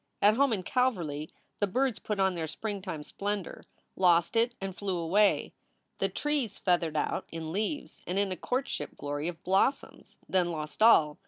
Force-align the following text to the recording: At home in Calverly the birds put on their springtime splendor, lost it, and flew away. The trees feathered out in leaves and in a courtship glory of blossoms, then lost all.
At 0.19 0.33
home 0.33 0.51
in 0.51 0.63
Calverly 0.63 1.29
the 1.59 1.67
birds 1.67 1.99
put 1.99 2.19
on 2.19 2.33
their 2.33 2.47
springtime 2.47 3.03
splendor, 3.03 3.61
lost 3.95 4.35
it, 4.35 4.55
and 4.59 4.75
flew 4.75 4.97
away. 4.97 5.53
The 5.99 6.09
trees 6.09 6.57
feathered 6.57 6.97
out 6.97 7.27
in 7.31 7.51
leaves 7.51 8.01
and 8.07 8.17
in 8.17 8.31
a 8.31 8.35
courtship 8.35 8.97
glory 8.97 9.27
of 9.27 9.43
blossoms, 9.43 10.17
then 10.27 10.49
lost 10.49 10.81
all. 10.81 11.19